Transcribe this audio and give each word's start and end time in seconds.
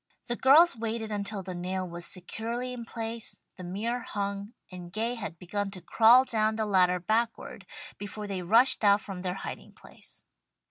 The 0.25 0.35
girls 0.35 0.75
waited 0.75 1.11
until 1.11 1.43
the 1.43 1.53
nail 1.53 1.87
was 1.87 2.07
securely 2.07 2.73
in 2.73 2.85
place, 2.85 3.39
the 3.57 3.63
mirror 3.63 3.99
hung 3.99 4.53
and 4.71 4.91
Gay 4.91 5.13
had 5.13 5.37
begun 5.37 5.69
to 5.69 5.79
crawl 5.83 6.23
down 6.25 6.55
the 6.55 6.65
ladder 6.65 6.99
backward, 6.99 7.67
before 7.99 8.25
they 8.25 8.41
rushed 8.41 8.83
out 8.83 9.01
from 9.01 9.21
their 9.21 9.35
hiding 9.35 9.73
place. 9.73 10.23